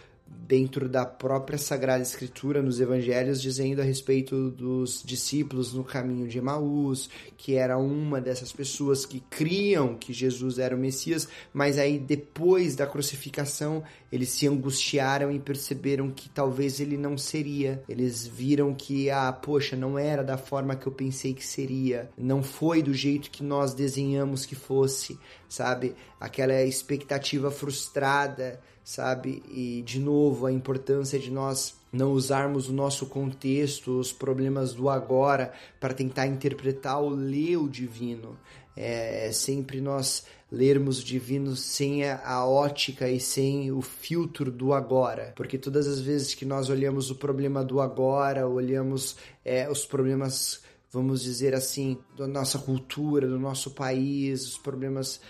[0.47, 6.39] dentro da própria Sagrada Escritura, nos Evangelhos, dizendo a respeito dos discípulos no caminho de
[6.39, 11.99] Emaús, que era uma dessas pessoas que criam que Jesus era o Messias, mas aí
[11.99, 17.83] depois da crucificação eles se angustiaram e perceberam que talvez ele não seria.
[17.89, 22.43] Eles viram que, ah, poxa, não era da forma que eu pensei que seria, não
[22.43, 25.18] foi do jeito que nós desenhamos que fosse,
[25.49, 25.95] sabe?
[26.20, 29.43] Aquela expectativa frustrada sabe?
[29.51, 34.89] E de novo, a importância de nós não usarmos o nosso contexto, os problemas do
[34.89, 38.39] agora, para tentar interpretar ou ler o divino.
[38.74, 44.51] É, é sempre nós lermos o divino sem a, a, ótica e sem o filtro
[44.51, 45.33] do agora.
[45.35, 50.62] Porque todas as vezes que nós olhamos o problema do agora, olhamos é, os problemas,
[50.91, 55.20] vamos dizer assim, da nossa cultura, do nosso país, os problemas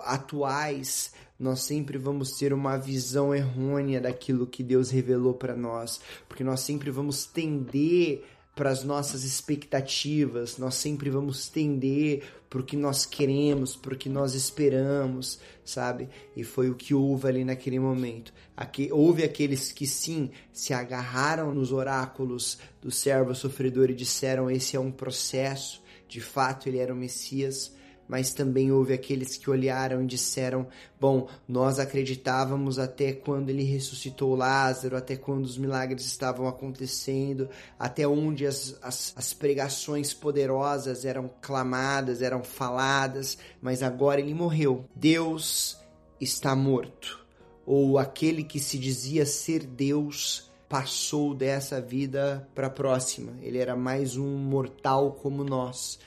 [0.00, 6.44] atuais, nós sempre vamos ter uma visão errônea daquilo que Deus revelou para nós, porque
[6.44, 8.24] nós sempre vamos tender
[8.54, 13.96] para as nossas expectativas, nós sempre vamos tender para o que nós queremos, para o
[13.96, 16.08] que nós esperamos, sabe?
[16.36, 18.32] E foi o que houve ali naquele momento.
[18.56, 24.76] Aqui, houve aqueles que sim se agarraram nos oráculos do servo sofredor e disseram: esse
[24.76, 27.72] é um processo, de fato ele era o Messias
[28.08, 30.66] mas também houve aqueles que olharam e disseram:
[31.00, 37.48] Bom, nós acreditávamos até quando ele ressuscitou Lázaro, até quando os milagres estavam acontecendo,
[37.78, 44.84] até onde as, as, as pregações poderosas eram clamadas, eram faladas, mas agora ele morreu.
[44.94, 45.78] Deus
[46.20, 47.24] está morto.
[47.66, 53.32] Ou aquele que se dizia ser Deus passou dessa vida para a próxima.
[53.40, 55.98] Ele era mais um mortal como nós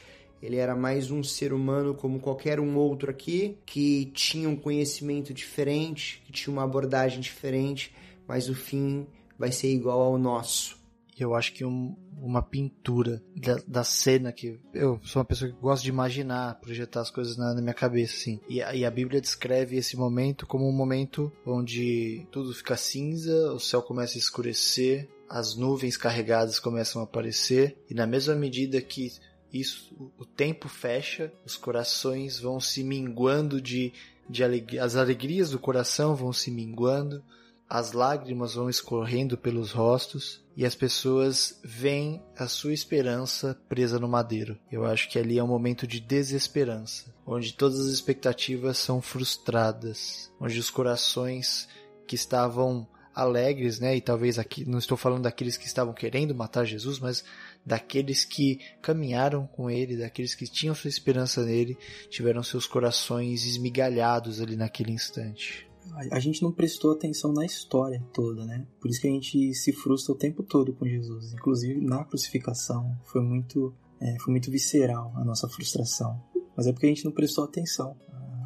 [0.42, 5.34] ele era mais um ser humano como qualquer um outro aqui, que tinha um conhecimento
[5.34, 7.94] diferente, que tinha uma abordagem diferente,
[8.28, 9.08] mas o fim
[9.38, 10.78] vai ser igual ao nosso.
[11.20, 15.60] Eu acho que um, uma pintura da, da, cena que eu sou uma pessoa que
[15.60, 18.40] gosta de imaginar, projetar as coisas na, na minha cabeça, assim.
[18.48, 23.60] E, e, a Bíblia descreve esse momento como um momento onde tudo fica cinza, o
[23.60, 29.12] céu começa a escurecer, as nuvens carregadas começam a aparecer, e na mesma medida que
[29.52, 33.94] isso, o tempo fecha, os corações vão se minguando de,
[34.30, 37.24] de alegria, as alegrias do coração vão se minguando,
[37.70, 44.08] as lágrimas vão escorrendo pelos rostos e as pessoas veem a sua esperança presa no
[44.08, 44.58] madeiro.
[44.72, 50.32] Eu acho que ali é um momento de desesperança, onde todas as expectativas são frustradas,
[50.40, 51.68] onde os corações
[52.08, 53.96] que estavam alegres, né?
[53.98, 57.24] E talvez aqui não estou falando daqueles que estavam querendo matar Jesus, mas
[57.68, 61.78] daqueles que caminharam com ele, daqueles que tinham sua esperança nele,
[62.10, 65.68] tiveram seus corações esmigalhados ali naquele instante.
[66.12, 68.66] A gente não prestou atenção na história toda, né?
[68.80, 71.34] Por isso que a gente se frustra o tempo todo com Jesus.
[71.34, 76.22] Inclusive na crucificação foi muito, é, foi muito visceral a nossa frustração.
[76.56, 77.96] Mas é porque a gente não prestou atenção.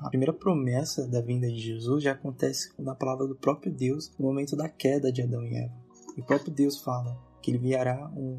[0.03, 4.26] A primeira promessa da vinda de Jesus já acontece na palavra do próprio Deus no
[4.26, 5.74] momento da queda de Adão e Eva.
[6.17, 8.38] E o próprio Deus fala que ele enviará um,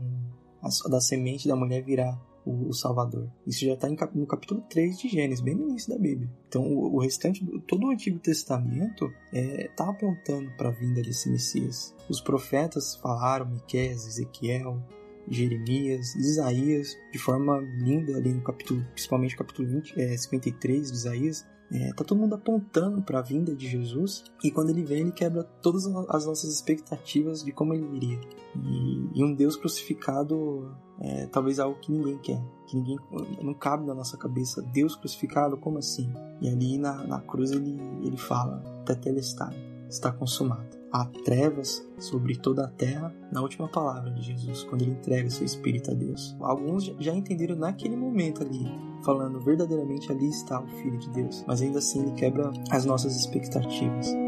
[0.89, 3.31] da semente da mulher virá o, o Salvador.
[3.47, 6.31] Isso já está no capítulo 3 de Gênesis, bem no início da Bíblia.
[6.49, 11.03] Então, o, o restante, todo o Antigo Testamento está é, tá apontando para a vinda
[11.03, 11.95] desse Messias.
[12.09, 14.83] Os profetas falaram, Miqueias, Ezequiel,
[15.29, 20.97] Jeremias, Isaías, de forma linda ali no capítulo, principalmente no capítulo 20, é, 53 de
[20.97, 25.01] Isaías, é, tá todo mundo apontando para a vinda de Jesus e quando ele vem
[25.01, 28.21] ele quebra todas as nossas expectativas de como ele viria.
[28.57, 30.71] E, e um Deus crucificado
[31.01, 32.99] é talvez algo que ninguém quer, que ninguém
[33.43, 34.61] não cabe na nossa cabeça.
[34.61, 36.13] Deus crucificado, como assim?
[36.43, 39.57] E ali na, na cruz ele, ele fala: Tetelestai,
[39.89, 44.93] está consumado há trevas sobre toda a terra na última palavra de Jesus, quando ele
[44.93, 46.37] entrega seu espírito a Deus.
[46.41, 48.67] Alguns já entenderam naquele momento ali,
[49.05, 53.17] falando verdadeiramente ali está o Filho de Deus, mas ainda assim ele quebra as nossas
[53.17, 54.22] expectativas.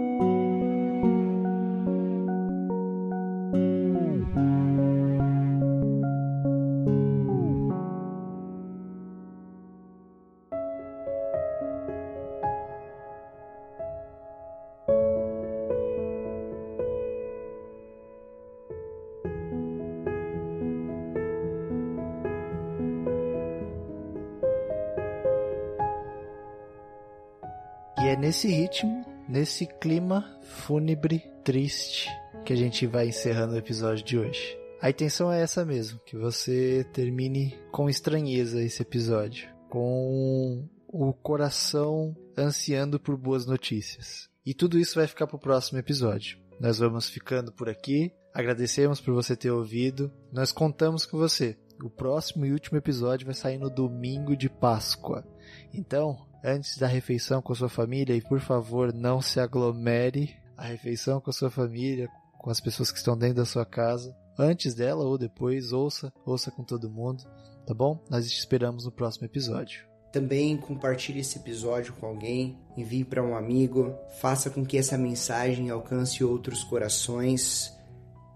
[28.34, 32.10] Nesse ritmo, nesse clima fúnebre, triste,
[32.44, 34.58] que a gente vai encerrando o episódio de hoje.
[34.82, 42.12] A intenção é essa mesmo, que você termine com estranheza esse episódio, com o coração
[42.36, 44.28] ansiando por boas notícias.
[44.44, 46.36] E tudo isso vai ficar para o próximo episódio.
[46.60, 48.10] Nós vamos ficando por aqui.
[48.34, 50.12] Agradecemos por você ter ouvido.
[50.32, 51.56] Nós contamos com você.
[51.84, 55.22] O próximo e último episódio vai sair no domingo de Páscoa.
[55.70, 61.20] Então, antes da refeição com sua família e por favor não se aglomere a refeição
[61.20, 62.08] com sua família,
[62.38, 64.16] com as pessoas que estão dentro da sua casa.
[64.38, 67.22] Antes dela ou depois, ouça, ouça com todo mundo,
[67.66, 68.02] tá bom?
[68.08, 69.84] Nós te esperamos no próximo episódio.
[70.10, 75.68] Também compartilhe esse episódio com alguém, envie para um amigo, faça com que essa mensagem
[75.68, 77.76] alcance outros corações,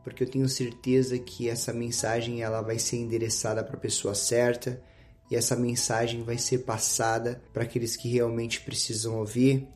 [0.03, 4.83] porque eu tenho certeza que essa mensagem ela vai ser endereçada para a pessoa certa
[5.31, 9.69] e essa mensagem vai ser passada para aqueles que realmente precisam ouvir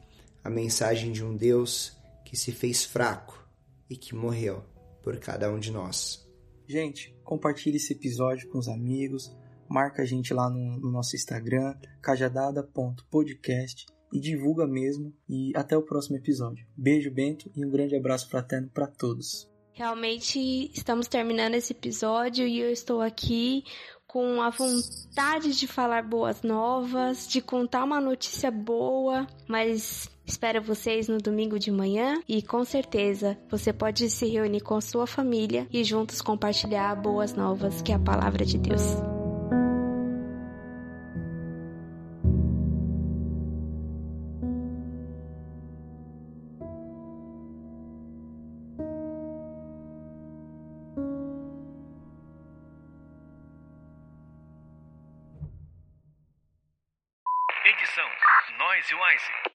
[0.42, 3.46] a mensagem de um Deus que se fez fraco
[3.88, 4.64] e que morreu
[5.02, 6.26] por cada um de nós.
[6.66, 9.36] Gente, compartilhe esse episódio com os amigos,
[9.68, 15.12] marca a gente lá no, no nosso Instagram, cajadada.podcast e divulga mesmo.
[15.28, 16.66] E até o próximo episódio.
[16.76, 19.51] Beijo, Bento, e um grande abraço fraterno para todos.
[19.74, 23.64] Realmente estamos terminando esse episódio e eu estou aqui
[24.06, 31.08] com a vontade de falar boas novas, de contar uma notícia boa, mas espero vocês
[31.08, 35.66] no domingo de manhã e com certeza você pode se reunir com a sua família
[35.72, 39.11] e juntos compartilhar boas novas que é a palavra de Deus.
[59.22, 59.51] Crazy.